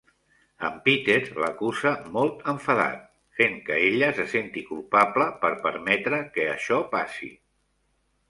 [0.67, 3.03] En Peter l'acusa molt enfadat,
[3.41, 7.31] fent que ella se senti culpable per permetre que això passi.